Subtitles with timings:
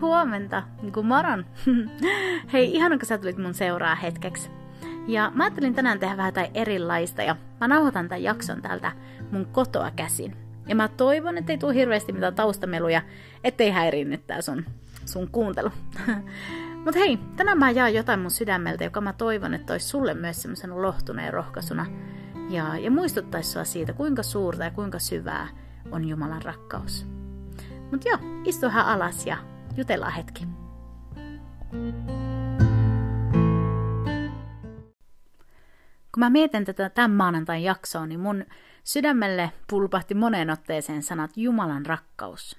[0.00, 0.62] huomenta,
[0.92, 1.46] kun moron.
[2.52, 4.50] Hei, ihana kun sä tulit mun seuraa hetkeksi.
[5.06, 8.92] Ja mä ajattelin tänään tehdä vähän jotain erilaista ja mä nauhoitan tämän jakson täältä
[9.30, 10.36] mun kotoa käsin.
[10.68, 13.02] Ja mä toivon, että ei tule hirveästi mitään taustameluja,
[13.44, 14.64] ettei häiriinnyt tää sun,
[15.04, 15.70] sun kuuntelu.
[16.84, 20.42] Mutta hei, tänään mä jaan jotain mun sydämeltä, joka mä toivon, että olisi sulle myös
[20.42, 21.86] semmoisena lohtuneen rohkaisuna.
[22.50, 25.48] Ja, ja muistuttaisi sua siitä, kuinka suurta ja kuinka syvää
[25.90, 27.06] on Jumalan rakkaus.
[27.90, 29.36] Mutta joo, istuhan alas ja
[29.76, 30.46] jutellaan hetki.
[36.12, 38.44] Kun mä mietin tätä tämän maanantain jaksoa, niin mun
[38.84, 42.56] sydämelle pulpahti moneen otteeseen sanat Jumalan rakkaus.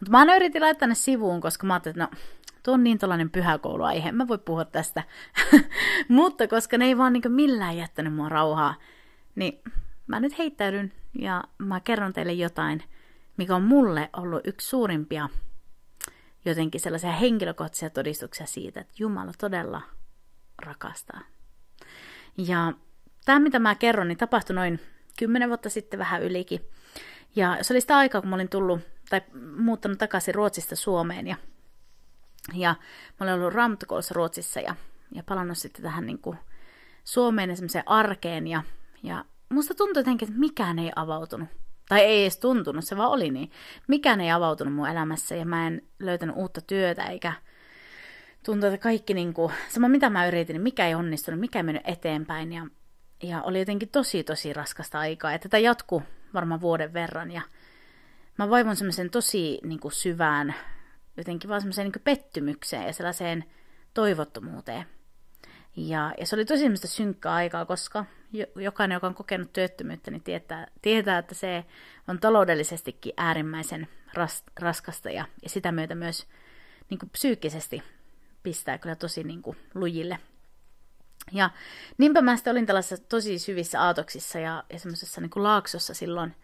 [0.00, 2.22] Mutta mä aina yritin laittaa ne sivuun, koska mä ajattelin, että no,
[2.62, 5.02] tuo on niin tällainen pyhäkouluaihe, mä voi puhua tästä.
[6.08, 8.74] Mutta koska ne ei vaan niin millään jättänyt mua rauhaa,
[9.34, 9.60] niin
[10.06, 12.82] mä nyt heittäydyn ja mä kerron teille jotain,
[13.36, 15.28] mikä on mulle ollut yksi suurimpia
[16.44, 19.82] jotenkin sellaisia henkilökohtaisia todistuksia siitä, että Jumala todella
[20.62, 21.20] rakastaa.
[22.38, 22.72] Ja
[23.24, 24.80] tämä, mitä mä kerron, niin tapahtui noin
[25.18, 26.60] kymmenen vuotta sitten vähän ylikin.
[27.36, 29.22] Ja se oli sitä aikaa, kun mä olin tullut tai
[29.56, 31.26] muuttanut takaisin Ruotsista Suomeen.
[31.26, 31.36] Ja,
[32.54, 32.74] ja
[33.20, 34.76] mä olin ollut raamattokoulussa Ruotsissa ja,
[35.14, 36.38] ja palannut sitten tähän niin kuin
[37.04, 38.46] Suomeen ja arkeen.
[38.46, 38.62] Ja,
[39.02, 41.48] ja musta tuntui jotenkin, että mikään ei avautunut.
[41.92, 43.50] Tai ei edes tuntunut, se vaan oli niin.
[43.88, 47.32] Mikään ei avautunut mun elämässä ja mä en löytänyt uutta työtä eikä
[48.44, 51.62] tuntui, että kaikki niin kuin, sama mitä mä yritin, niin mikä ei onnistunut, mikä ei
[51.62, 52.66] mennyt eteenpäin ja,
[53.22, 56.02] ja oli jotenkin tosi tosi raskasta aikaa ja tätä jatkuu
[56.34, 57.42] varmaan vuoden verran ja
[58.38, 60.54] mä vaivon semmoisen tosi niin kuin syvään,
[61.16, 63.44] jotenkin vaan semmoiseen niin pettymykseen ja sellaiseen
[63.94, 64.86] toivottomuuteen.
[65.76, 68.04] Ja, ja se oli tosi semmoista synkkää aikaa, koska
[68.56, 71.64] jokainen, joka on kokenut työttömyyttä, niin tietää, tietää että se
[72.08, 76.26] on taloudellisestikin äärimmäisen ras, raskasta ja, ja sitä myötä myös
[76.90, 77.82] niin kuin psyykkisesti
[78.42, 80.18] pistää kyllä tosi niin kuin, lujille.
[81.32, 81.50] Ja
[81.98, 86.34] niinpä mä sitten olin tällaisissa tosi syvissä aatoksissa ja, ja semmoisessa niin kuin laaksossa silloin.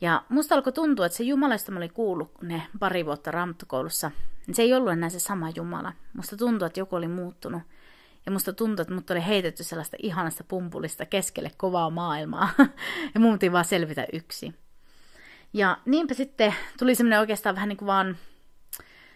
[0.00, 4.10] Ja musta alkoi tuntua, että se Jumala, josta mä olin kuullut ne pari vuotta ramttukoulussa,
[4.46, 5.92] niin se ei ollut enää se sama Jumala.
[6.12, 7.62] Musta tuntui, että joku oli muuttunut.
[8.26, 12.48] Ja musta tuntui, että mut oli heitetty sellaista ihanasta pumpulista keskelle kovaa maailmaa.
[13.14, 14.54] ja mun piti vaan selvitä yksi.
[15.52, 18.16] Ja niinpä sitten tuli semmoinen oikeastaan vähän niin kuin vaan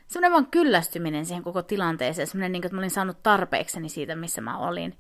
[0.07, 4.17] semmoinen vaan kyllästyminen siihen koko tilanteeseen, semmoinen, niin kuin, että mä olin saanut tarpeekseni siitä,
[4.17, 4.99] missä mä olin.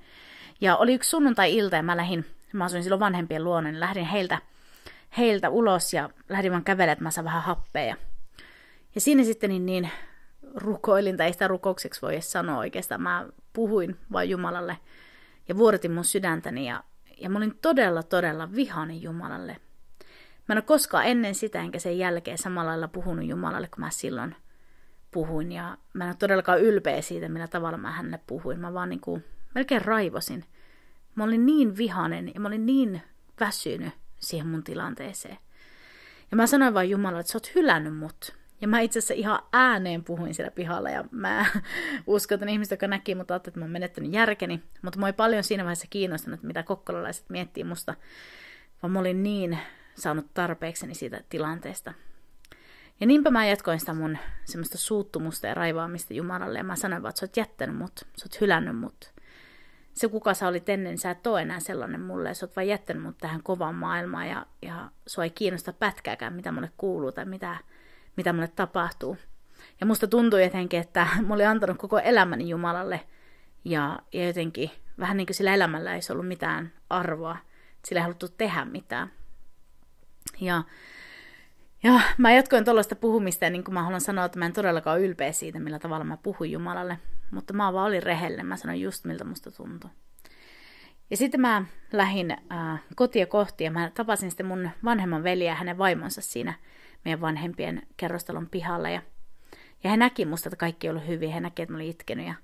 [0.60, 4.38] Ja oli yksi sunnuntai-ilta ja mä lähdin, mä asuin silloin vanhempien luona, niin lähdin heiltä,
[5.18, 7.96] heiltä ulos ja lähdin vaan kävelemään, että mä saan vähän happea.
[8.94, 9.90] Ja siinä sitten niin, niin
[10.56, 14.78] rukoilin, tai ei sitä rukoukseksi voi edes sanoa oikeastaan, mä puhuin vain Jumalalle
[15.48, 16.84] ja vuoritin mun sydäntäni ja,
[17.18, 19.56] ja mä olin todella, todella vihainen Jumalalle.
[20.48, 23.90] Mä en ole koskaan ennen sitä enkä sen jälkeen samalla lailla puhunut Jumalalle, kun mä
[23.90, 24.36] silloin
[25.10, 25.52] puhuin.
[25.52, 28.60] Ja mä en ole todellakaan ylpeä siitä, millä tavalla mä hänelle puhuin.
[28.60, 29.24] Mä vaan niin kuin
[29.54, 30.44] melkein raivosin.
[31.14, 33.02] Mä olin niin vihanen ja mä olin niin
[33.40, 35.38] väsynyt siihen mun tilanteeseen.
[36.30, 38.36] Ja mä sanoin vaan Jumalalle, että sä oot hylännyt mut.
[38.60, 41.46] Ja mä itse asiassa ihan ääneen puhuin siellä pihalla ja mä
[42.06, 44.62] uskon, että ihmiset, jotka näki mut, että mä oon menettänyt järkeni.
[44.82, 47.94] Mutta mä olin paljon siinä vaiheessa kiinnostunut, mitä kokkolalaiset miettii musta.
[48.82, 49.58] Vaan mä olin niin
[49.94, 51.94] saanut tarpeekseni siitä tilanteesta.
[53.00, 56.58] Ja niinpä mä jatkoin sitä mun semmoista suuttumusta ja raivaamista Jumalalle.
[56.58, 59.12] Ja mä sanoin vaan, että sä oot jättänyt mut, sä oot hylännyt mut.
[59.94, 62.34] Se kuka sä olit ennen, niin sä et ole enää sellainen mulle.
[62.34, 66.52] Sä oot vaan jättänyt mut tähän kovaan maailmaan ja, ja sua ei kiinnosta pätkääkään, mitä
[66.52, 67.56] mulle kuuluu tai mitä,
[68.16, 69.16] mitä mulle tapahtuu.
[69.80, 73.00] Ja musta tuntui jotenkin, että mä olin antanut koko elämäni Jumalalle.
[73.64, 77.36] Ja, ja jotenkin vähän niin kuin sillä elämällä ei ollut mitään arvoa.
[77.84, 79.10] Sillä ei haluttu tehdä mitään.
[80.40, 80.62] Ja
[81.82, 84.98] ja mä jatkoin tuollaista puhumista ja niin kuin mä haluan sanoa, että mä en todellakaan
[84.98, 86.98] ole ylpeä siitä, millä tavalla mä puhuin Jumalalle.
[87.30, 89.90] Mutta mä vaan olin rehellinen, mä sanoin just miltä musta tuntui.
[91.10, 95.54] Ja sitten mä lähdin äh, kotia kohti ja mä tapasin sitten mun vanhemman veliä ja
[95.54, 96.54] hänen vaimonsa siinä
[97.06, 98.88] meidän vanhempien kerrostalon pihalla.
[98.88, 99.02] Ja,
[99.84, 101.30] ja he näki musta, että kaikki oli hyvin.
[101.30, 102.26] He näki, että mä olin itkenyt.
[102.26, 102.34] Ja,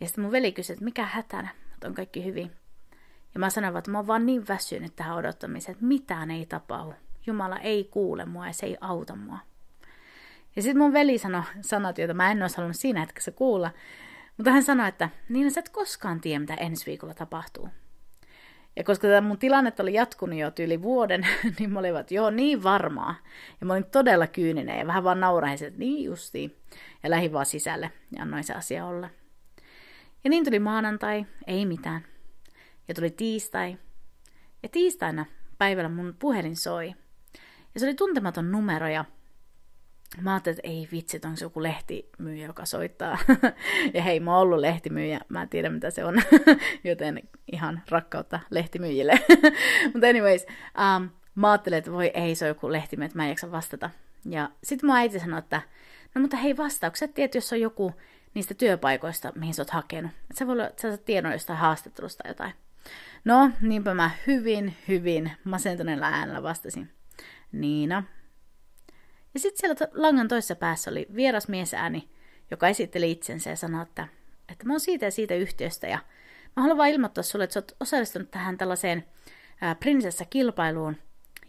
[0.00, 2.50] ja sitten mun veli kysyi, että mikä hätänä, että on kaikki hyvin.
[3.34, 6.94] Ja mä sanoin, että mä oon vaan niin väsynyt tähän odottamiseen, että mitään ei tapahdu.
[7.26, 9.38] Jumala ei kuule mua ja se ei auta mua.
[10.56, 13.70] Ja sitten mun veli sanoi sanat, joita mä en olisi halunnut siinä hetkessä kuulla.
[14.36, 17.68] Mutta hän sanoi, että niin sä et koskaan tiedä, mitä ensi viikolla tapahtuu.
[18.76, 21.26] Ja koska tämä mun tilanne oli jatkunut jo yli vuoden,
[21.58, 23.14] niin mä olivat, joo, niin varmaa.
[23.60, 26.56] Ja mä olin todella kyyninen ja vähän vaan naurahin, että niin justiin.
[27.02, 29.10] Ja lähdin vaan sisälle ja annoin se asia olla.
[30.24, 32.04] Ja niin tuli maanantai, ei mitään.
[32.88, 33.76] Ja tuli tiistai.
[34.62, 35.26] Ja tiistaina
[35.58, 36.94] päivällä mun puhelin soi.
[37.74, 39.04] Ja se oli tuntematon numero ja
[40.20, 43.18] mä ajattelin, että ei vitsi, onko se joku lehtimyyjä, joka soittaa.
[43.94, 46.22] ja hei, mä oon ollut lehtimyyjä, mä en tiedä mitä se on,
[46.84, 47.20] joten
[47.52, 49.12] ihan rakkautta lehtimyyjille.
[49.92, 50.46] Mutta anyways,
[50.96, 53.90] um, mä ajattelin, että voi ei, se on joku lehtimyyjä, että mä en jaksa vastata.
[54.24, 55.62] Ja sitten mun äiti sanoi, että
[56.14, 57.92] no mutta hei vastaukset, tiedät, jos on joku
[58.34, 60.10] niistä työpaikoista, mihin sä oot hakenut.
[60.10, 62.52] Että sä voi olla, että sä tiedon jostain haastattelusta jotain.
[63.24, 66.90] No, niinpä mä hyvin, hyvin masentuneella äänellä vastasin.
[67.52, 68.02] Niina,
[69.34, 72.08] ja sitten siellä langan toisessa päässä oli vieras miesääni,
[72.50, 74.08] joka esitteli itsensä ja sanoi, että,
[74.48, 75.98] että mä oon siitä ja siitä yhtiöstä ja
[76.56, 79.04] mä haluan vaan ilmoittaa sulle, että sä oot osallistunut tähän tällaiseen
[79.60, 80.96] ää, prinsessakilpailuun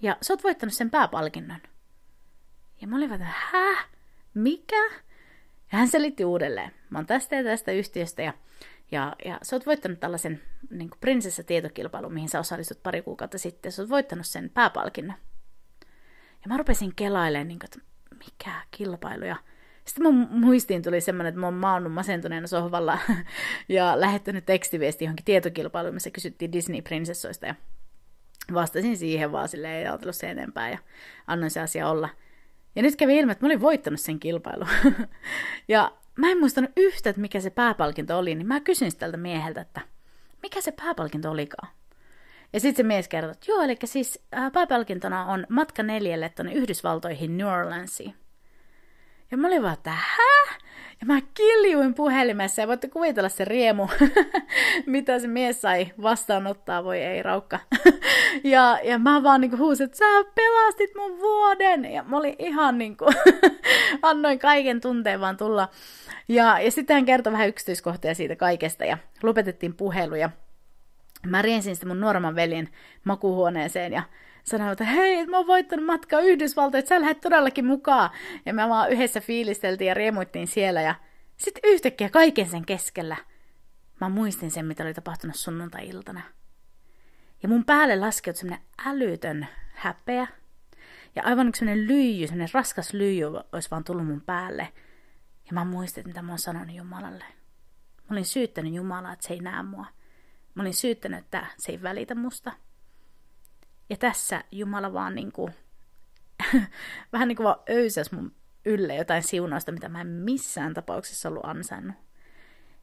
[0.01, 1.61] ja sä oot voittanut sen pääpalkinnon.
[2.81, 3.85] Ja mä olin vaan, hä?
[4.33, 4.83] Mikä?
[5.71, 6.71] Ja hän selitti uudelleen.
[6.89, 8.33] Mä oon tästä ja tästä yhtiöstä ja,
[8.91, 13.71] ja, ja sä oot voittanut tällaisen niin prinsessatietokilpailun, mihin sä osallistut pari kuukautta sitten.
[13.71, 15.17] Sä oot voittanut sen pääpalkinnon.
[16.43, 17.79] Ja mä rupesin kelailemaan, niin kuin, että
[18.25, 19.25] mikä kilpailu.
[19.25, 19.35] Ja
[19.85, 22.99] sitten mun muistiin tuli semmoinen, että mä oon maannut masentuneena sohvalla
[23.69, 27.45] ja lähettänyt tekstiviesti johonkin tietokilpailuun, missä kysyttiin Disney-prinsessoista.
[27.45, 27.55] Ja
[28.53, 30.77] vastasin siihen vaan silleen, ei ajatellut sen enempää ja
[31.27, 32.09] annoin se asia olla.
[32.75, 34.67] Ja nyt kävi ilmi, että mä olin voittanut sen kilpailun.
[35.67, 39.61] ja mä en muistanut yhtä, että mikä se pääpalkinto oli, niin mä kysyin tältä mieheltä,
[39.61, 39.81] että
[40.43, 41.69] mikä se pääpalkinto olikaan.
[42.53, 46.53] Ja sitten se mies kertoo, että joo, eli siis äh, pääpalkintona on matka neljälle tuonne
[46.53, 48.15] Yhdysvaltoihin New Orleansiin.
[49.31, 50.53] Ja mä olin vaan, että hä?
[51.01, 53.87] Ja mä kiljuin puhelimessa ja voitte kuvitella se riemu,
[54.85, 57.59] mitä se mies sai vastaanottaa, voi ei raukka.
[58.43, 60.05] ja, ja mä vaan niinku huusin, että sä
[60.35, 61.85] pelastit mun vuoden.
[61.85, 63.05] Ja mä olin ihan niinku,
[64.01, 65.69] annoin kaiken tunteen vaan tulla.
[66.27, 70.29] Ja, ja sitten hän kertoi vähän yksityiskohtia siitä kaikesta ja lopetettiin puheluja
[71.27, 72.69] mä riensin sitten mun nuoremman veljen
[73.03, 74.03] makuhuoneeseen ja
[74.43, 78.09] sanoin, että hei, mä oon voittanut matkaa Yhdysvaltoihin, että sä lähdet todellakin mukaan.
[78.45, 80.95] Ja me vaan yhdessä fiilisteltiin ja riemuittiin siellä ja
[81.37, 83.17] sitten yhtäkkiä kaiken sen keskellä
[84.01, 86.21] mä muistin sen, mitä oli tapahtunut sunnuntai-iltana.
[87.43, 90.27] Ja mun päälle laskeutui semmonen älytön häpeä.
[91.15, 94.73] Ja aivan yksi semmonen lyijy, semmonen raskas lyijy olisi vaan tullut mun päälle.
[95.45, 97.25] Ja mä muistin, mitä mä oon sanonut Jumalalle.
[97.97, 99.85] Mä olin syyttänyt Jumalaa, että se ei näe mua.
[100.55, 102.51] Mä olin syyttänyt, että se ei välitä musta.
[103.89, 105.53] Ja tässä Jumala vaan niin kuin,
[107.13, 108.35] vähän niin kuin vaan öysäs mun
[108.65, 111.95] ylle jotain siunausta, mitä mä en missään tapauksessa ollut ansainnut.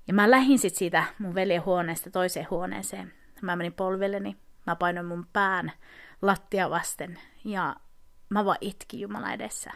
[0.06, 3.12] Ja mä lähdin sit siitä mun veljen huoneesta toiseen huoneeseen.
[3.42, 4.36] Mä menin polvilleni,
[4.66, 5.72] mä painoin mun pään
[6.22, 7.76] lattia vasten ja
[8.28, 9.70] mä vaan itkin Jumala edessä.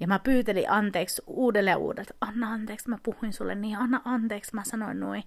[0.00, 4.64] Ja mä pyytelin anteeksi uudelleen uudelleen, anna anteeksi, mä puhuin sulle niin, anna anteeksi, mä
[4.64, 5.22] sanoin noin.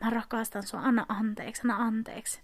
[0.00, 2.40] Mä rakastan sua, anna anteeksi, anna anteeksi.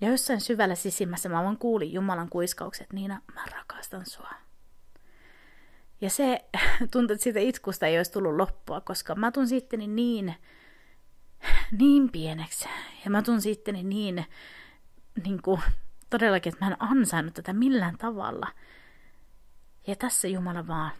[0.00, 4.30] Ja jossain syvällä sisimmässä mä vaan kuulin Jumalan kuiskaukset, Niina, mä rakastan sua.
[6.00, 6.44] Ja se
[6.92, 10.34] tuntui, että siitä itkusta ei olisi tullut loppua, koska mä tunsin itteni niin,
[11.80, 12.68] niin pieneksi.
[13.04, 14.26] Ja mä tunsin itteni niin,
[15.24, 15.60] niin kuin,
[16.10, 18.48] todellakin, että mä en ansainnut tätä millään tavalla.
[19.86, 20.90] Ja tässä Jumala vaan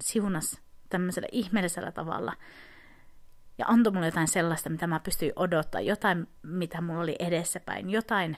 [0.00, 2.32] siunas tämmöisellä ihmeellisellä tavalla–
[3.60, 8.36] ja antoi mulle jotain sellaista, mitä mä pystyin odottaa, jotain, mitä mulla oli edessäpäin, jotain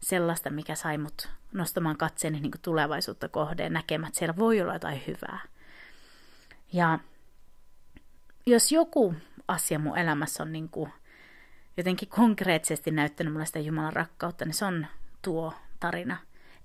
[0.00, 5.02] sellaista, mikä sai mut nostamaan katseeni niin tulevaisuutta kohden näkemään, että siellä voi olla jotain
[5.06, 5.40] hyvää.
[6.72, 6.98] Ja
[8.46, 9.14] jos joku
[9.48, 10.92] asia mun elämässä on niin kuin
[11.76, 14.86] jotenkin konkreettisesti näyttänyt mulle sitä Jumalan rakkautta, niin se on
[15.22, 16.16] tuo tarina.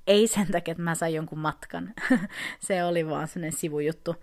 [0.08, 1.94] Ei sen takia, että mä sain jonkun matkan.
[2.68, 4.16] se oli vaan sellainen sivujuttu.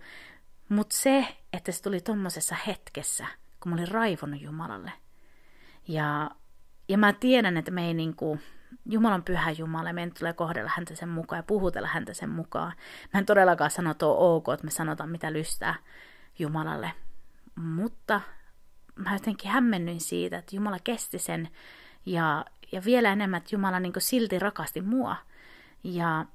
[0.69, 3.27] Mutta se, että se tuli tommosessa hetkessä–
[3.59, 4.91] kun mä olin raivonnut Jumalalle.
[5.87, 6.31] Ja,
[6.87, 8.41] ja mä tiedän, että me ei niin kuin,
[8.85, 12.73] Jumalan pyhä Jumala, meidän tulee kohdella häntä sen mukaan ja puhutella häntä sen mukaan.
[13.13, 15.75] Mä en todellakaan sano, on ok, että me sanotaan mitä lystää
[16.39, 16.91] Jumalalle.
[17.55, 18.21] Mutta
[18.95, 21.49] mä jotenkin hämmennyin siitä, että Jumala kesti sen
[22.05, 25.15] ja, ja vielä enemmän, että Jumala niin silti rakasti mua.
[25.83, 26.25] Ja,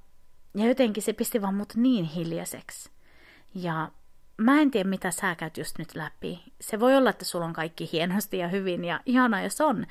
[0.54, 2.90] ja jotenkin se pisti vaan mut niin hiljaiseksi.
[3.54, 3.90] Ja
[4.36, 6.42] mä en tiedä, mitä sä käyt just nyt läpi.
[6.60, 9.86] Se voi olla, että sulla on kaikki hienosti ja hyvin ja ihana, jos on.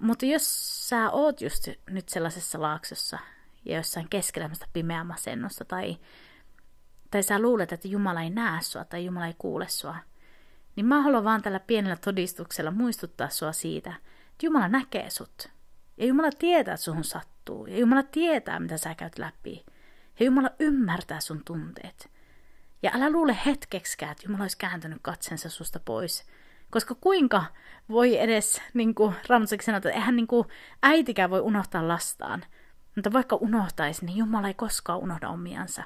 [0.00, 3.18] Mutta jos sä oot just nyt sellaisessa laaksossa
[3.64, 5.96] ja jossain keskellä pimeää masennusta tai,
[7.10, 9.96] tai sä luulet, että Jumala ei näe sua tai Jumala ei kuule sua,
[10.76, 13.90] niin mä haluan vaan tällä pienellä todistuksella muistuttaa sua siitä,
[14.32, 15.48] että Jumala näkee sut.
[15.96, 17.66] Ja Jumala tietää, että suhun sattuu.
[17.66, 19.64] Ja Jumala tietää, mitä sä käyt läpi.
[20.20, 22.10] Ja Jumala ymmärtää sun tunteet.
[22.84, 26.24] Ja älä luule hetkeksikään, että Jumala olisi kääntänyt katsensa susta pois.
[26.70, 27.44] Koska kuinka
[27.88, 30.48] voi edes, niin kuin Ramsakin sanoi, että eihän niin kuin
[30.82, 32.44] äitikään voi unohtaa lastaan.
[32.94, 35.82] Mutta vaikka unohtaisi, niin Jumala ei koskaan unohda omiansa.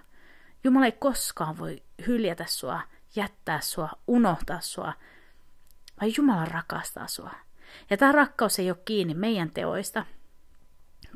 [0.64, 2.80] Jumala ei koskaan voi hyljätä sua,
[3.16, 4.92] jättää sua, unohtaa sua,
[6.00, 7.30] vaan Jumala rakastaa sua.
[7.90, 10.06] Ja tämä rakkaus ei ole kiinni meidän teoista,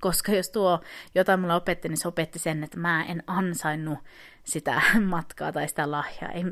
[0.01, 0.81] koska jos tuo
[1.15, 3.99] jotain mulla opetti, niin se opetti sen, että mä en ansainnut
[4.45, 6.31] sitä matkaa tai sitä lahjaa.
[6.31, 6.45] Ei,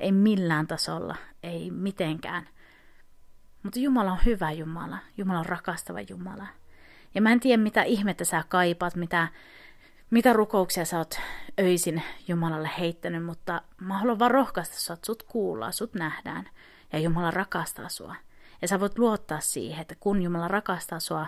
[0.00, 2.48] ei millään tasolla, ei mitenkään.
[3.62, 4.98] Mutta Jumala on hyvä Jumala.
[5.16, 6.46] Jumala on rakastava Jumala.
[7.14, 9.28] Ja mä en tiedä, mitä ihmettä sä kaipaat, mitä,
[10.10, 11.20] mitä rukouksia sä oot
[11.60, 16.48] öisin Jumalalle heittänyt, mutta mä haluan vaan rohkaista sua, että sut kuullaan, sut nähdään.
[16.92, 18.14] Ja Jumala rakastaa sua.
[18.62, 21.26] Ja sä voit luottaa siihen, että kun Jumala rakastaa sua,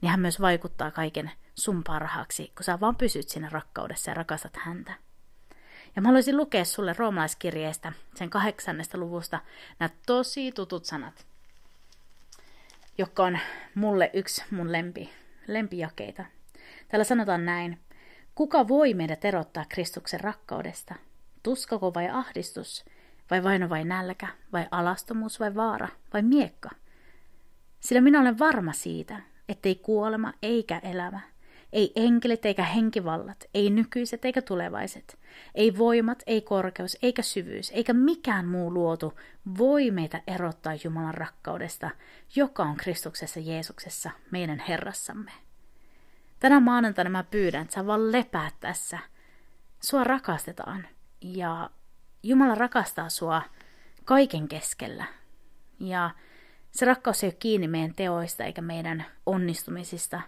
[0.00, 4.56] niin hän myös vaikuttaa kaiken sun parhaaksi, kun sä vaan pysyt siinä rakkaudessa ja rakastat
[4.56, 5.09] häntä.
[5.96, 9.40] Ja mä haluaisin lukea sulle roomalaiskirjeestä, sen kahdeksannesta luvusta,
[9.78, 11.26] nämä tosi tutut sanat,
[12.98, 13.38] joka on
[13.74, 15.10] mulle yksi mun lempi,
[15.46, 16.24] lempijakeita.
[16.88, 17.80] Täällä sanotaan näin.
[18.34, 20.94] Kuka voi meidät erottaa Kristuksen rakkaudesta?
[21.42, 22.84] Tuskako vai ahdistus?
[23.30, 24.28] Vai vaino vai nälkä?
[24.52, 25.88] Vai alastomuus vai vaara?
[26.12, 26.70] Vai miekka?
[27.80, 31.20] Sillä minä olen varma siitä, ettei kuolema eikä elämä,
[31.72, 35.18] ei enkelit eikä henkivallat, ei nykyiset eikä tulevaiset,
[35.54, 39.18] ei voimat, ei korkeus eikä syvyys, eikä mikään muu luotu
[39.58, 41.90] voi meitä erottaa Jumalan rakkaudesta,
[42.36, 45.32] joka on Kristuksessa Jeesuksessa, meidän Herrassamme.
[46.40, 48.98] Tänä maanantaina mä pyydän, että sä vaan lepäät tässä.
[49.80, 50.86] Sua rakastetaan
[51.20, 51.70] ja
[52.22, 53.42] Jumala rakastaa sua
[54.04, 55.04] kaiken keskellä.
[55.80, 56.10] Ja
[56.70, 60.20] se rakkaus ei ole kiinni meidän teoista eikä meidän onnistumisista,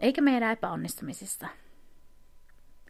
[0.00, 1.48] eikä meidän epäonnistumisista.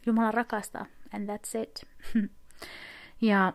[0.05, 1.87] Jumala rakastaa, and that's it.
[3.21, 3.53] ja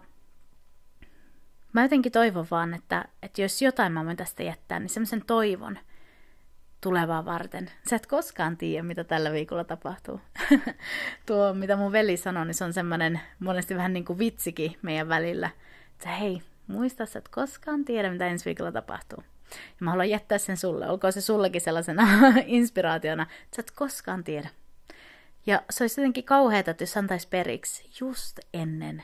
[1.73, 5.79] mä jotenkin toivon vaan, että, että jos jotain mä voin tästä jättää, niin semmoisen toivon
[6.81, 7.71] tulevaa varten.
[7.91, 10.21] Sä et koskaan tiedä, mitä tällä viikolla tapahtuu.
[11.27, 15.09] Tuo, mitä mun veli sanoi, niin se on semmoinen monesti vähän niin kuin vitsikin meidän
[15.09, 15.51] välillä.
[15.93, 19.23] Että hei, muista, että et koskaan tiedä, mitä ensi viikolla tapahtuu.
[19.51, 20.89] Ja mä haluan jättää sen sulle.
[20.89, 22.07] Olkoon se sullekin sellaisena
[22.47, 24.49] inspiraationa, että sä et koskaan tiedä.
[25.47, 29.03] Ja se olisi jotenkin kauheata, että jos antaisi periksi just ennen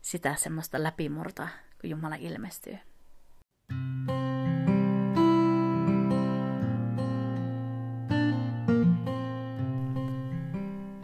[0.00, 1.48] sitä semmoista läpimurta,
[1.80, 2.78] kun Jumala ilmestyy.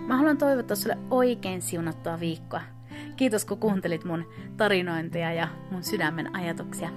[0.07, 2.63] Mä haluan toivottaa sulle oikein siunattua viikkoa.
[3.17, 6.89] Kiitos kun kuuntelit mun tarinointia ja mun sydämen ajatuksia.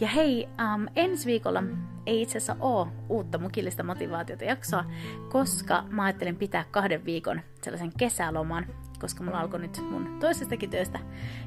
[0.00, 1.62] Ja hei, um, ensi viikolla
[2.06, 4.84] ei itse asiassa ole uutta mukillista motivaatiota jaksoa,
[5.28, 8.66] koska mä ajattelin pitää kahden viikon sellaisen kesäloman,
[9.00, 10.98] koska mulla alkoi nyt mun toisestakin työstä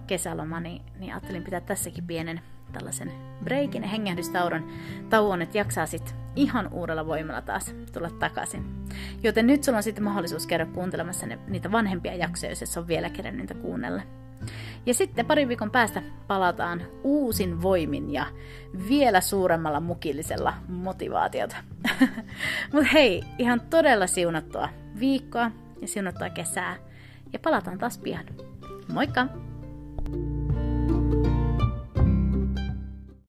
[0.07, 2.41] kesäloma, niin, niin ajattelin pitää tässäkin pienen
[2.72, 3.12] tällaisen
[3.43, 4.67] breikin ja hengähdystauon,
[5.10, 8.86] tauon, että jaksaa sitten ihan uudella voimalla taas tulla takaisin.
[9.24, 12.88] Joten nyt sulla on sitten mahdollisuus käydä kuuntelemassa ne, niitä vanhempia jaksoja, jos et ole
[12.88, 14.01] vielä kerännyt niitä kuunnella.
[14.86, 18.25] Ja sitten parin viikon päästä palataan uusin voimin ja
[18.90, 21.56] vielä suuremmalla mukillisella motivaatiota.
[22.74, 26.75] Mutta hei, ihan todella siunattua viikkoa ja siunattua kesää.
[27.34, 28.25] Ja palataan taas pian.
[28.94, 29.52] Moikka!